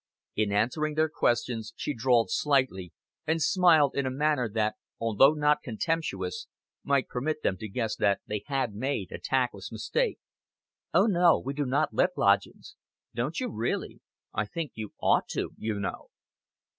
[0.35, 2.91] In answering their questions she drawled slightly,
[3.27, 6.47] and smiled in a manner that, although not contemptuous,
[6.83, 10.17] might permit them to guess that they had made a tactless mistake.
[10.91, 12.75] "Oh, no, we do not let lodgings."
[13.13, 14.01] "Don't you really?
[14.33, 16.07] I think you ought to, you know."